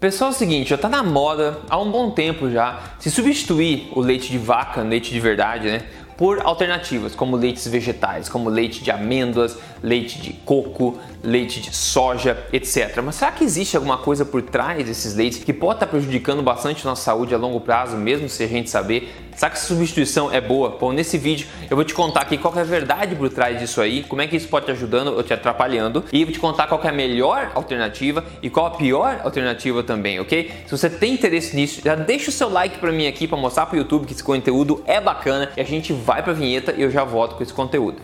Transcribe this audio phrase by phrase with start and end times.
[0.00, 3.92] Pessoal, é o seguinte, já tá na moda há um bom tempo já se substituir
[3.92, 5.82] o leite de vaca, leite de verdade, né?
[6.16, 12.46] Por alternativas como leites vegetais, como leite de amêndoas, leite de coco, leite de soja,
[12.50, 12.98] etc.
[13.04, 16.86] Mas será que existe alguma coisa por trás desses leites que pode estar prejudicando bastante
[16.86, 19.29] a nossa saúde a longo prazo, mesmo se a gente saber?
[19.40, 20.76] Será que essa substituição é boa?
[20.78, 23.80] Bom, nesse vídeo eu vou te contar aqui qual é a verdade por trás disso
[23.80, 26.66] aí, como é que isso pode te ajudando ou te atrapalhando, e vou te contar
[26.66, 30.52] qual é a melhor alternativa e qual a pior alternativa também, ok?
[30.66, 33.64] Se você tem interesse nisso, já deixa o seu like para mim aqui para mostrar
[33.64, 36.82] para o YouTube que esse conteúdo é bacana e a gente vai para vinheta e
[36.82, 37.96] eu já volto com esse conteúdo.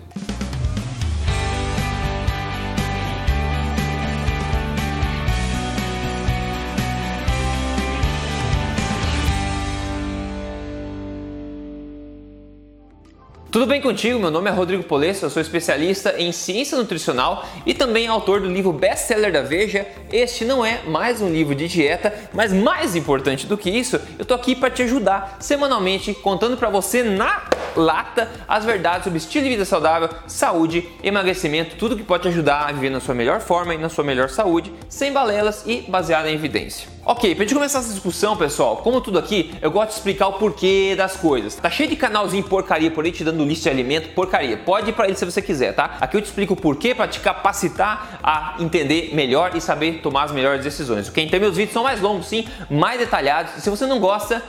[13.57, 14.19] Tudo bem contigo?
[14.19, 18.53] Meu nome é Rodrigo Polesso, eu sou especialista em ciência nutricional e também autor do
[18.53, 19.87] livro best-seller da Veja.
[20.13, 24.27] Este não é mais um livro de dieta, mas mais importante do que isso, eu
[24.27, 29.45] tô aqui para te ajudar semanalmente contando para você na lata as verdades sobre estilo
[29.45, 33.41] de vida saudável, saúde, emagrecimento, tudo que pode te ajudar a viver na sua melhor
[33.41, 36.96] forma e na sua melhor saúde, sem balelas e baseado em evidência.
[37.09, 40.33] Ok, pra gente começar essa discussão, pessoal, como tudo aqui, eu gosto de explicar o
[40.33, 41.55] porquê das coisas.
[41.55, 44.57] Tá cheio de canalzinho porcaria por aí te dando lista de alimento, porcaria.
[44.57, 45.99] Pode ir pra ele se você quiser, tá?
[46.01, 50.25] Aqui eu te explico o porquê para te capacitar a entender melhor e saber tomar
[50.25, 51.09] as melhores decisões.
[51.09, 51.25] Ok?
[51.25, 53.63] Então meus vídeos são mais longos, sim, mais detalhados.
[53.63, 54.43] Se você não gosta,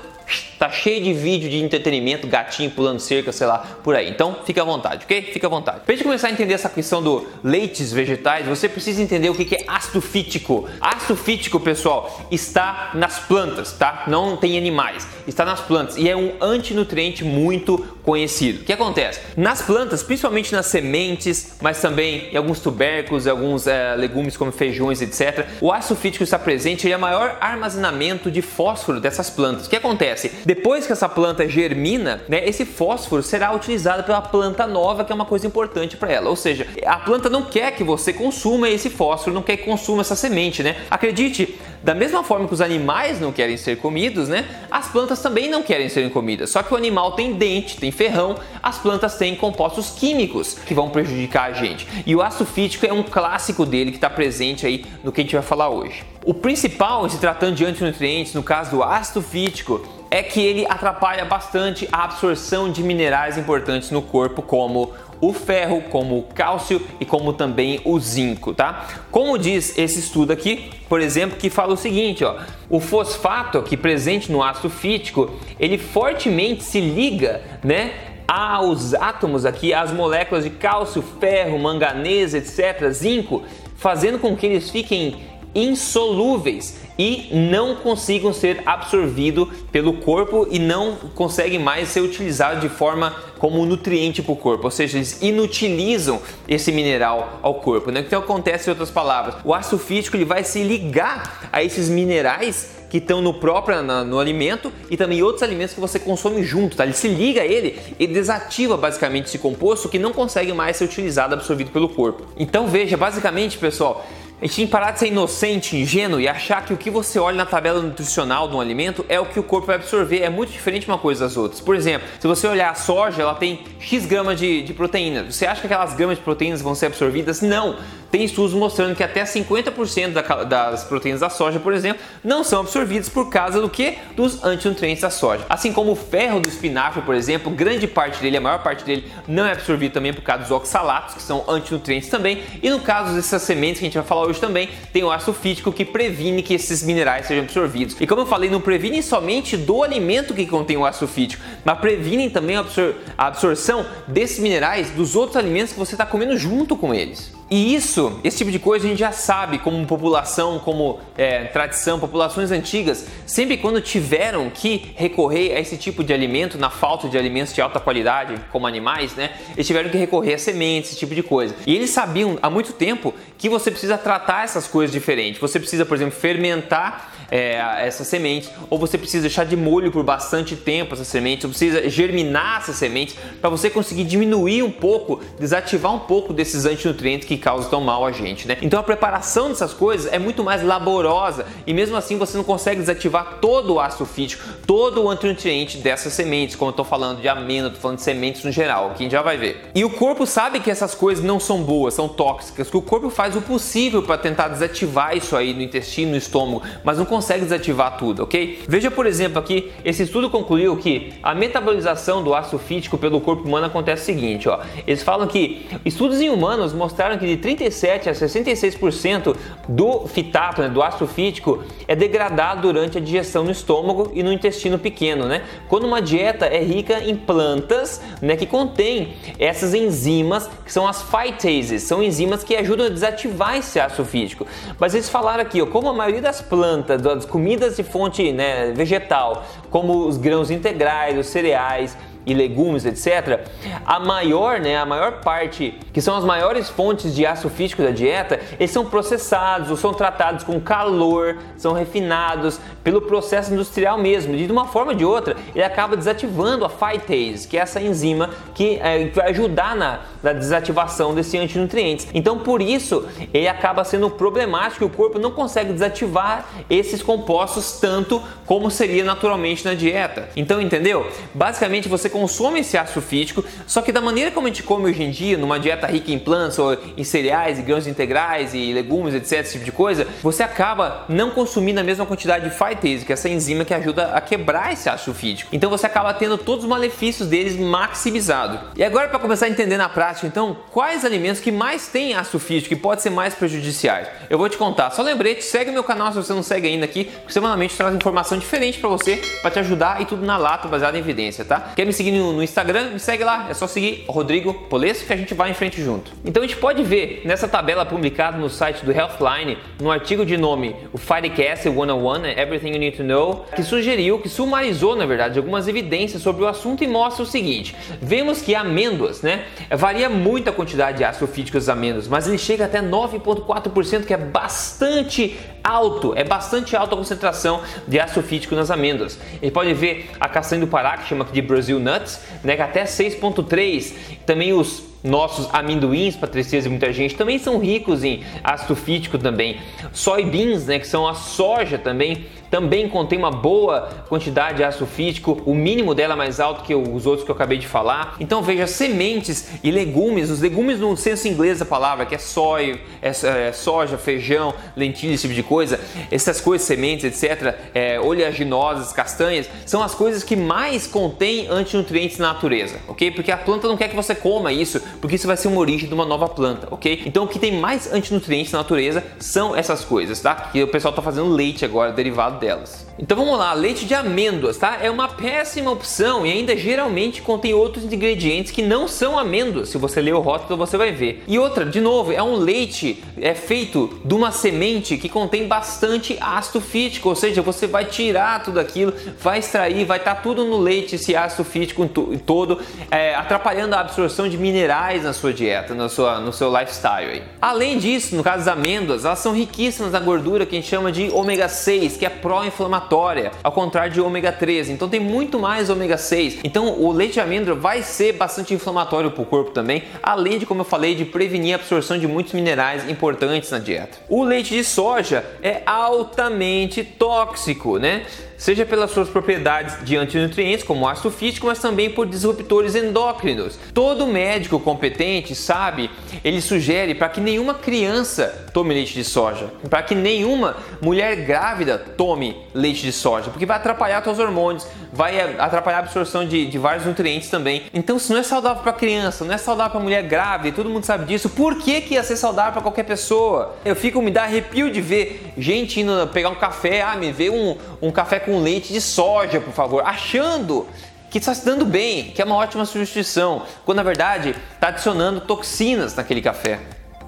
[0.58, 4.10] Tá cheio de vídeo de entretenimento, gatinho pulando cerca, sei lá, por aí.
[4.10, 5.22] Então, fica à vontade, ok?
[5.22, 5.82] Fica à vontade.
[5.86, 9.56] Pra gente começar a entender essa questão do leites vegetais, você precisa entender o que
[9.56, 10.68] é ácido fítico.
[10.82, 14.06] Ácido fítico, pessoal, está nas plantas, tá?
[14.08, 15.08] Não tem animais.
[15.28, 18.62] Está nas plantas e é um antinutriente muito conhecido.
[18.62, 19.20] O que acontece?
[19.36, 25.02] Nas plantas, principalmente nas sementes, mas também em alguns tubérculos, alguns é, legumes como feijões,
[25.02, 25.46] etc.
[25.60, 29.68] O ácido fítico está presente e é maior armazenamento de fósforo dessas plantas.
[29.68, 30.32] O que acontece?
[30.46, 35.16] Depois que essa planta germina, né, esse fósforo será utilizado pela planta nova, que é
[35.16, 36.30] uma coisa importante para ela.
[36.30, 40.00] Ou seja, a planta não quer que você consuma esse fósforo, não quer que consuma
[40.00, 40.78] essa semente, né?
[40.90, 44.46] Acredite, da mesma forma que os animais não querem ser comidos, né?
[44.70, 46.50] As plantas também não querem ser comidas.
[46.50, 50.90] Só que o animal tem dente, tem ferrão, as plantas têm compostos químicos que vão
[50.90, 51.88] prejudicar a gente.
[52.06, 55.24] E o ácido fítico é um clássico dele que está presente aí no que a
[55.24, 56.04] gente vai falar hoje.
[56.26, 61.24] O principal, se tratando de antinutrientes, no caso do ácido fítico, é que ele atrapalha
[61.26, 67.06] bastante a absorção de minerais importantes no corpo, como o ferro, como o cálcio e
[67.06, 68.88] como também o zinco, tá?
[69.12, 72.38] Como diz esse estudo aqui, por exemplo, que fala o seguinte, ó,
[72.70, 77.94] o fosfato aqui presente no ácido fítico, ele fortemente se liga, né,
[78.28, 83.44] aos átomos aqui, às moléculas de cálcio, ferro, manganês, etc, zinco,
[83.76, 85.16] fazendo com que eles fiquem
[85.54, 92.70] insolúveis e não consigam ser absorvidos pelo corpo e não conseguem mais ser utilizados de
[92.70, 97.92] forma como nutriente para o corpo, ou seja, eles inutilizam esse mineral ao corpo.
[97.92, 98.00] Né?
[98.00, 102.78] Então acontece em outras palavras, o ácido fítico ele vai se ligar a esses minerais
[102.90, 106.78] que estão no próprio no, no alimento e também outros alimentos que você consome junto,
[106.78, 106.86] tá?
[106.86, 110.86] Ele se liga a ele e desativa basicamente esse composto que não consegue mais ser
[110.86, 112.24] utilizado, absorvido pelo corpo.
[112.38, 114.08] Então veja, basicamente, pessoal,
[114.40, 117.18] a gente tem que parar de ser inocente, ingênuo e achar que o que você
[117.18, 120.22] olha na tabela nutricional de um alimento é o que o corpo vai absorver.
[120.22, 121.60] É muito diferente uma coisa das outras.
[121.60, 125.24] Por exemplo, se você olhar a soja, ela tem X gramas de, de proteína.
[125.24, 127.42] Você acha que aquelas gramas de proteínas vão ser absorvidas?
[127.42, 127.78] Não.
[128.10, 132.62] Tem estudos mostrando que até 50% da, das proteínas da soja, por exemplo, não são
[132.62, 133.98] absorvidas por causa do que?
[134.16, 135.46] Dos antinutrientes da soja.
[135.50, 139.12] Assim como o ferro do espinafre, por exemplo, grande parte dele, a maior parte dele,
[139.28, 142.42] não é absorvido também por causa dos oxalatos, que são antinutrientes também.
[142.64, 145.34] E no caso dessas sementes que a gente vai falar hoje também, tem o ácido
[145.34, 147.98] fítico que previne que esses minerais sejam absorvidos.
[148.00, 151.78] E como eu falei, não previne somente do alimento que contém o ácido fítico, mas
[151.80, 156.38] previnem também a, absor a absorção desses minerais dos outros alimentos que você está comendo
[156.38, 157.37] junto com eles.
[157.50, 161.98] E isso, esse tipo de coisa a gente já sabe como população, como é, tradição,
[161.98, 167.18] populações antigas, sempre quando tiveram que recorrer a esse tipo de alimento, na falta de
[167.18, 169.32] alimentos de alta qualidade, como animais, né?
[169.54, 171.56] Eles tiveram que recorrer a sementes, esse tipo de coisa.
[171.66, 175.40] E eles sabiam há muito tempo que você precisa tratar essas coisas diferentes.
[175.40, 180.04] Você precisa, por exemplo, fermentar é, essas sementes, ou você precisa deixar de molho por
[180.04, 185.22] bastante tempo essas sementes, ou precisa germinar essas sementes para você conseguir diminuir um pouco,
[185.40, 188.58] desativar um pouco desses antinutrientes que que causam tão mal a gente, né?
[188.62, 192.80] Então a preparação dessas coisas é muito mais laborosa e mesmo assim você não consegue
[192.80, 197.28] desativar todo o ácido fítico, todo o antinutriente dessas sementes, como eu tô falando de
[197.28, 199.70] amêndoa, tô falando de sementes no geral, que a gente já vai ver.
[199.74, 203.10] E o corpo sabe que essas coisas não são boas, são tóxicas, que o corpo
[203.10, 207.44] faz o possível para tentar desativar isso aí no intestino, no estômago, mas não consegue
[207.44, 208.64] desativar tudo, ok?
[208.68, 213.48] Veja, por exemplo, aqui, esse estudo concluiu que a metabolização do ácido fítico pelo corpo
[213.48, 214.60] humano acontece o seguinte, ó.
[214.86, 219.36] Eles falam que estudos em humanos mostraram que de 37 a 66%
[219.68, 224.32] do fitato, né, do ácido fítico, é degradado durante a digestão no estômago e no
[224.32, 225.44] intestino pequeno, né?
[225.68, 231.02] Quando uma dieta é rica em plantas, né, que contém essas enzimas que são as
[231.02, 234.48] phytases, são enzimas que ajudam a desativar esse ácido fítico.
[234.80, 238.72] Mas eles falaram aqui, ó, como a maioria das plantas, das comidas de fonte né,
[238.76, 241.98] vegetal, como os grãos integrais, os cereais,
[242.28, 243.48] e legumes, etc.,
[243.86, 247.90] a maior, né, a maior parte, que são as maiores fontes de ácido físico da
[247.90, 254.34] dieta, eles são processados ou são tratados com calor, são refinados pelo processo industrial mesmo.
[254.34, 257.82] E de uma forma ou de outra, ele acaba desativando a phytase, que é essa
[257.82, 262.08] enzima que, é, que vai ajudar na, na desativação desses antinutrientes.
[262.14, 267.74] Então, por isso, ele acaba sendo problemático e o corpo não consegue desativar esses compostos
[267.82, 270.30] tanto como seria naturalmente na dieta.
[270.34, 271.12] Então, entendeu?
[271.34, 275.04] Basicamente, você consome esse ácido fítico, só que da maneira como a gente come hoje
[275.04, 279.14] em dia, numa dieta rica em plantas ou em cereais e grãos integrais e legumes,
[279.14, 283.12] etc, esse tipo de coisa, você acaba não consumindo a mesma quantidade de phytase, que
[283.12, 285.50] é essa enzima que ajuda a quebrar esse ácido fítico.
[285.54, 288.60] Então você acaba tendo todos os malefícios deles maximizados.
[288.76, 292.40] E agora para começar a entender na prática, então, quais alimentos que mais têm ácido
[292.40, 294.08] fítico e pode ser mais prejudiciais?
[294.30, 294.90] Eu vou te contar.
[294.90, 298.38] Só lembrete, segue meu canal se você não segue ainda aqui, porque semanalmente traz informação
[298.38, 301.74] diferente para você, para te ajudar e tudo na lata, baseado em evidência, tá?
[301.76, 305.14] Quer me seguir seguir no, Instagram, me segue lá, é só seguir Rodrigo Polesso que
[305.14, 306.12] a gente vai em frente junto.
[306.24, 310.38] Então a gente pode ver nessa tabela publicada no site do Healthline, no artigo de
[310.38, 312.34] nome o Firecast 101, né,
[312.68, 316.48] Everything You Need to Know, que sugeriu, que sumarizou na verdade algumas evidências sobre o
[316.48, 321.28] assunto e mostra o seguinte: vemos que amêndoas, né, varia muito a quantidade de ácido
[321.28, 326.96] fítico das amêndoas, mas ele chega até 9,4%, que é bastante alto, é bastante alta
[326.96, 329.20] a concentração de ácido fítico nas amêndoas.
[329.42, 332.84] Ele pode ver a castanha do Pará, que chama de Brazil Nuts, né, que até
[332.84, 333.94] 6.3.
[334.26, 339.18] Também os nossos amendoins para tristeza de muita gente também são ricos em ácido fítico
[339.18, 339.58] também.
[339.94, 345.42] Soybeans, né, que são a soja também, também contém uma boa quantidade de ácido fítico,
[345.46, 348.16] o mínimo dela é mais alto que os outros que eu acabei de falar.
[348.20, 352.80] Então veja, sementes e legumes, os legumes no senso inglês da palavra, que é soy,
[353.02, 355.80] é, é soja, feijão, lentilha, esse tipo de coisa,
[356.12, 362.34] essas coisas, sementes, etc., é, oleaginosas, castanhas, são as coisas que mais contêm antinutrientes na
[362.34, 363.12] natureza, ok?
[363.12, 365.88] Porque a planta não quer que você coma isso, porque isso vai ser uma origem
[365.88, 367.04] de uma nova planta, ok?
[367.06, 370.36] Então o que tem mais antinutrientes na natureza são essas coisas, tá?
[370.36, 372.87] Que o pessoal está fazendo leite agora, derivado delas.
[373.00, 374.80] Então vamos lá, leite de amêndoas, tá?
[374.82, 379.70] É uma péssima opção e ainda geralmente contém outros ingredientes que não são amêndoas.
[379.70, 381.24] Se você ler o rótulo, você vai ver.
[381.28, 386.18] E outra, de novo, é um leite é feito de uma semente que contém bastante
[386.20, 390.44] ácido fítico, ou seja, você vai tirar tudo aquilo, vai extrair, vai estar tá tudo
[390.44, 391.88] no leite esse ácido fítico
[392.26, 392.60] todo,
[392.90, 397.12] é, atrapalhando a absorção de minerais na sua dieta, no, sua, no seu lifestyle.
[397.12, 397.24] Aí.
[397.40, 400.92] Além disso, no caso das amêndoas, elas são riquíssimas na gordura que a gente chama
[400.92, 404.70] de ômega 6, que é pró-inflamatório inflamatória, ao contrário de ômega 3.
[404.70, 406.40] Então tem muito mais ômega 6.
[406.44, 410.46] Então o leite de amêndoa vai ser bastante inflamatório para o corpo também, além de,
[410.46, 413.98] como eu falei, de prevenir a absorção de muitos minerais importantes na dieta.
[414.10, 418.06] O leite de soja é altamente tóxico, né?
[418.38, 423.60] seja pelas suas propriedades de antinutrientes, como ácido fítico, mas também por disruptores endócrinos.
[423.74, 425.90] Todo médico competente sabe,
[426.24, 431.78] ele sugere para que nenhuma criança tome leite de soja, para que nenhuma mulher grávida
[431.78, 436.58] tome leite de soja, porque vai atrapalhar seus hormônios, vai atrapalhar a absorção de, de
[436.58, 437.64] vários nutrientes também.
[437.74, 440.86] Então, se não é saudável para criança, não é saudável para mulher grávida, todo mundo
[440.86, 443.56] sabe disso, por que, que ia ser saudável para qualquer pessoa?
[443.66, 447.30] Eu fico, me dá arrepio de ver gente indo pegar um café, ah, me vê
[447.30, 450.68] um, um café com leite de soja, por favor, achando
[451.10, 455.22] que está se dando bem, que é uma ótima substituição, quando na verdade está adicionando
[455.22, 456.60] toxinas naquele café.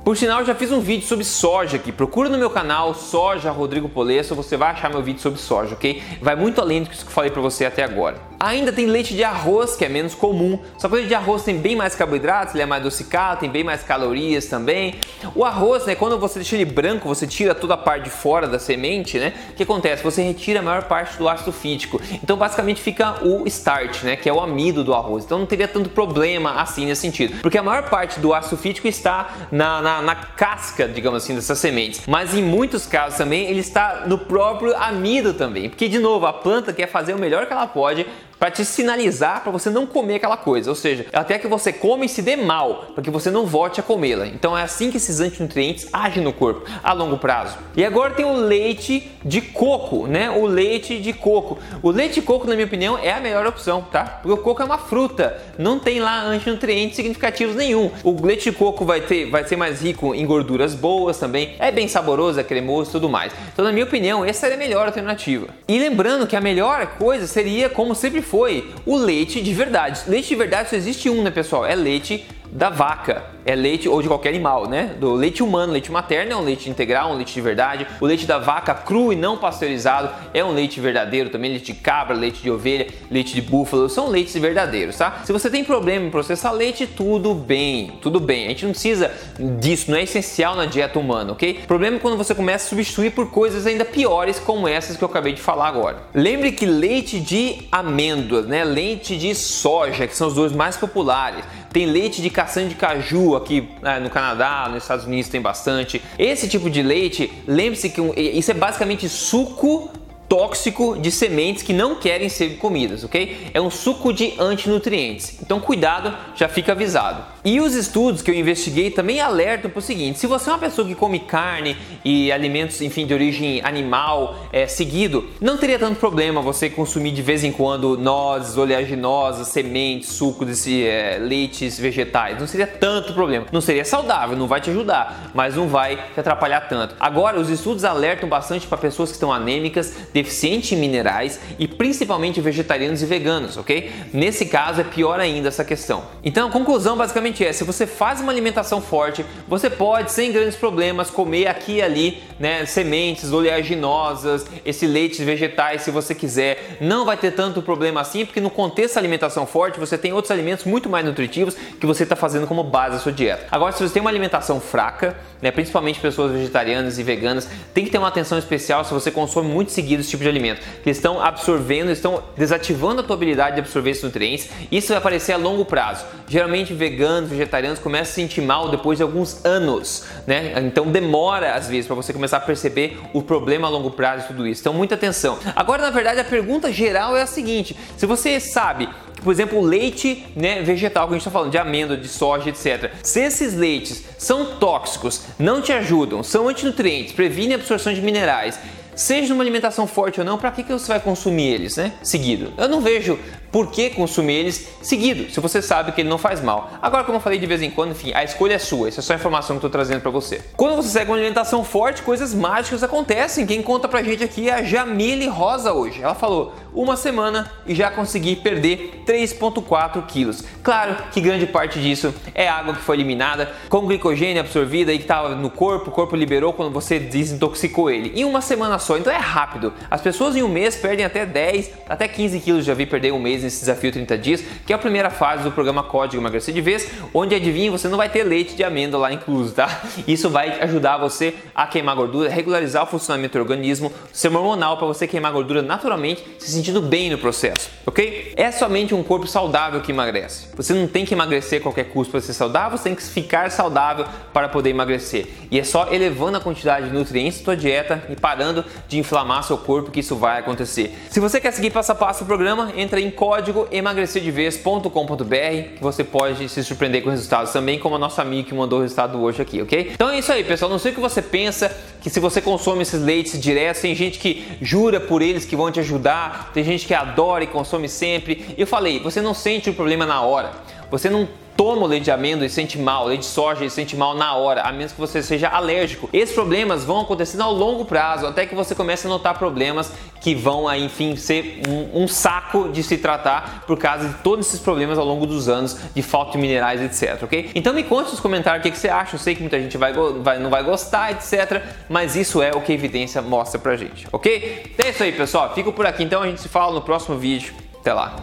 [0.10, 1.92] Por sinal, já fiz um vídeo sobre soja aqui.
[1.92, 6.02] Procura no meu canal Soja Rodrigo Polesso, você vai achar meu vídeo sobre soja, ok?
[6.20, 8.29] Vai muito além do que eu falei para você até agora.
[8.40, 10.58] Ainda tem leite de arroz, que é menos comum.
[10.78, 13.50] Só que o leite de arroz tem bem mais carboidratos, ele é mais adocicado, tem
[13.50, 14.96] bem mais calorias também.
[15.36, 18.48] O arroz, né, quando você deixa ele branco, você tira toda a parte de fora
[18.48, 19.34] da semente, né?
[19.52, 20.04] O que acontece?
[20.04, 22.02] Você retira a maior parte do ácido fítico.
[22.24, 25.26] Então, basicamente fica o starch, né, que é o amido do arroz.
[25.26, 28.88] Então, não teria tanto problema assim nesse sentido, porque a maior parte do ácido fítico
[28.88, 32.04] está na, na na, casca, digamos assim, dessas sementes.
[32.08, 35.70] Mas em muitos casos também ele está no próprio amido também.
[35.70, 38.06] Porque, de novo, a planta quer fazer o melhor que ela pode
[38.40, 42.06] para te sinalizar para você não comer aquela coisa, ou seja, até que você come
[42.06, 44.28] e se dê mal, para que você não volte a comê-la.
[44.28, 47.58] Então é assim que esses antinutrientes agem no corpo a longo prazo.
[47.76, 50.30] E agora tem o leite de coco, né?
[50.30, 51.60] O leite de coco.
[51.84, 54.04] O leite de coco, na minha opinião, é a melhor opção, tá?
[54.04, 57.92] Porque o coco é uma fruta, não tem lá antinutrientes significativos nenhum.
[58.04, 61.72] O leite de coco vai ter, vai ser mais rico em gorduras boas também, é
[61.72, 63.34] bem saboroso, é cremoso tudo mais.
[63.52, 65.48] Então, na minha opinião, essa é a melhor alternativa.
[65.68, 70.02] E lembrando que a melhor coisa seria, como sempre foi o leite de verdade.
[70.08, 71.66] Leite de verdade só existe um, né, pessoal?
[71.66, 74.96] É leite da vaca é leite ou de qualquer animal, né?
[75.00, 77.88] Do leite humano, leite materno é um leite integral, um leite de verdade.
[78.00, 81.74] O leite da vaca cru e não pasteurizado é um leite verdadeiro também, leite de
[81.74, 85.22] cabra, leite de ovelha, leite de búfalo, são leites verdadeiros, tá?
[85.24, 88.46] Se você tem problema em processar leite, tudo bem, tudo bem.
[88.46, 89.12] A gente não precisa
[89.60, 91.62] disso, não é essencial na dieta humana, ok?
[91.68, 95.08] Problema é quando você começa a substituir por coisas ainda piores como essas que eu
[95.08, 95.98] acabei de falar agora.
[96.14, 98.64] Lembre que leite de amêndoas, né?
[98.64, 101.44] Leite de soja, que são os dois mais populares.
[101.72, 106.02] Tem leite de castanha de caju, aqui né, no Canadá, nos Estados Unidos tem bastante.
[106.18, 109.92] Esse tipo de leite, lembre-se que isso é basicamente suco
[110.30, 113.50] tóxico de sementes que não querem ser comidas, ok?
[113.52, 115.40] É um suco de antinutrientes.
[115.42, 117.24] Então cuidado, já fica avisado.
[117.44, 120.60] E os estudos que eu investiguei também alertam para o seguinte: se você é uma
[120.60, 126.00] pessoa que come carne e alimentos, enfim, de origem animal é, seguido, não teria tanto
[126.00, 132.40] problema você consumir de vez em quando nozes, oleaginosas, sementes, suco desse é, leites vegetais.
[132.40, 133.46] Não seria tanto problema.
[133.52, 136.96] Não seria saudável, não vai te ajudar, mas não vai te atrapalhar tanto.
[137.00, 142.42] Agora, os estudos alertam bastante para pessoas que estão anêmicas, deficiente em minerais e principalmente
[142.42, 143.92] vegetarianos e veganos, ok?
[144.14, 146.04] Nesse caso é pior ainda essa questão.
[146.24, 150.56] Então a conclusão basicamente é: se você faz uma alimentação forte, você pode sem grandes
[150.56, 156.78] problemas comer aqui e ali, né, sementes oleaginosas, esse leite vegetais se você quiser.
[156.82, 160.32] Não vai ter tanto problema assim, porque no contexto da alimentação forte você tem outros
[160.32, 163.48] alimentos muito mais nutritivos que você está fazendo como base da sua dieta.
[163.52, 167.92] Agora, se você tem uma alimentação fraca, né, principalmente pessoas vegetarianas e veganas, tem que
[167.92, 171.22] ter uma atenção especial se você consome muito seguido esse tipo de alimento, que estão
[171.22, 174.50] absorvendo, estão desativando a tua habilidade de absorver esses nutrientes.
[174.72, 176.06] Isso vai aparecer a longo prazo.
[176.28, 176.74] Geralmente
[177.20, 180.54] veganos, vegetarianos começam a se sentir mal depois de alguns anos, né?
[180.60, 184.28] Então demora às vezes para você começar a perceber o problema a longo prazo e
[184.28, 184.62] tudo isso.
[184.62, 185.38] Então muita atenção.
[185.56, 188.90] Agora, na verdade, a pergunta geral é a seguinte: se você sabe
[189.24, 192.90] por exemplo, leite né, vegetal que a gente está falando, de amêndoa, de soja, etc.
[193.04, 198.58] Se esses leites são tóxicos, não te ajudam, são antinutrientes, previnem a absorção de minerais
[199.00, 201.94] seja numa alimentação forte ou não, para que, que você vai consumir eles, né?
[202.04, 202.52] Seguido.
[202.58, 203.18] Eu não vejo
[203.50, 206.72] por que consumir eles seguido, se você sabe que ele não faz mal.
[206.82, 209.04] Agora, como eu falei de vez em quando, enfim, a escolha é sua, isso é
[209.04, 210.42] só a informação que eu tô trazendo para você.
[210.56, 213.46] Quando você segue uma alimentação forte, coisas mágicas acontecem.
[213.46, 216.04] Quem conta pra gente aqui é a Jamile Rosa hoje.
[216.04, 220.44] Ela falou: uma semana e já consegui perder 3,4 quilos.
[220.62, 225.04] Claro que grande parte disso é água que foi eliminada, com glicogênio absorvida e que
[225.04, 228.12] estava no corpo, o corpo liberou quando você desintoxicou ele.
[228.16, 229.74] Em uma semana só, então é rápido.
[229.90, 232.66] As pessoas em um mês perdem até 10, até 15 quilos.
[232.66, 235.52] Já vi perder um mês nesse desafio 30 dias, que é a primeira fase do
[235.52, 239.14] programa Código Emagrecer de Vez, onde adivinha, você não vai ter leite de amêndoa lá
[239.14, 239.82] incluso, tá?
[240.08, 244.88] Isso vai ajudar você a queimar gordura, regularizar o funcionamento do organismo, ser hormonal para
[244.88, 248.34] você queimar gordura naturalmente, se sentindo bem no processo, ok?
[248.36, 250.48] É somente um corpo saudável que emagrece.
[250.56, 253.52] Você não tem que emagrecer a qualquer custo para ser saudável, você tem que ficar
[253.52, 255.28] saudável para poder emagrecer.
[255.52, 259.44] E é só elevando a quantidade de nutrientes da sua dieta e parando de inflamar
[259.44, 260.98] seu corpo que isso vai acontecer.
[261.10, 266.04] Se você quer seguir passo a passo o programa, entra em código emagrecerdevez.com.br que você
[266.04, 269.42] pode se surpreender com resultados também, como a nossa amiga que mandou o resultado hoje
[269.42, 269.92] aqui, ok?
[269.94, 270.72] Então é isso aí, pessoal.
[270.72, 274.20] Não sei o que você pensa que se você consome esses leites diretos, tem gente
[274.20, 278.56] que jura por eles que vão te ajudar, tem gente que adora e consome sempre.
[278.58, 280.52] Eu falei, você não sente o problema na hora.
[280.90, 281.28] Você não
[281.60, 284.34] toma o leite de amêndoa e sente mal, leite de soja e sente mal na
[284.34, 286.10] hora, a menos que você seja alérgico.
[286.14, 290.34] Esses problemas vão acontecendo ao longo prazo, até que você comece a notar problemas que
[290.34, 294.62] vão, aí, enfim, ser um, um saco de se tratar por causa de todos esses
[294.62, 297.52] problemas ao longo dos anos de falta de minerais, etc, ok?
[297.54, 299.78] Então me conte nos comentários o que, que você acha, eu sei que muita gente
[299.78, 303.76] vai, vai, não vai gostar, etc, mas isso é o que a evidência mostra pra
[303.76, 304.64] gente, ok?
[304.74, 307.18] Então é isso aí, pessoal, fico por aqui, então a gente se fala no próximo
[307.18, 307.54] vídeo.
[307.82, 308.16] Até lá!